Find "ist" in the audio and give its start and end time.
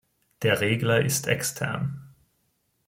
1.05-1.27